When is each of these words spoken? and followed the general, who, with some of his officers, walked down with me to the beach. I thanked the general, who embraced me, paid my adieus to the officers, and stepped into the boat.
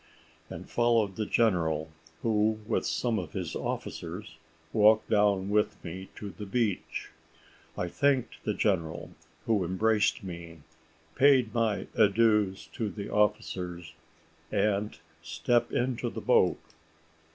and 0.49 0.67
followed 0.67 1.15
the 1.15 1.27
general, 1.27 1.91
who, 2.23 2.57
with 2.65 2.87
some 2.87 3.19
of 3.19 3.33
his 3.33 3.55
officers, 3.55 4.37
walked 4.73 5.07
down 5.11 5.47
with 5.51 5.77
me 5.85 6.09
to 6.15 6.31
the 6.31 6.45
beach. 6.47 7.11
I 7.77 7.87
thanked 7.87 8.43
the 8.43 8.55
general, 8.55 9.11
who 9.45 9.63
embraced 9.63 10.23
me, 10.23 10.61
paid 11.13 11.53
my 11.53 11.85
adieus 11.93 12.65
to 12.73 12.89
the 12.89 13.11
officers, 13.13 13.93
and 14.51 14.97
stepped 15.21 15.71
into 15.71 16.09
the 16.09 16.19
boat. 16.21 16.59